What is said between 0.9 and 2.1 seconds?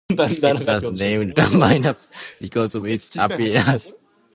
named "Pineapple"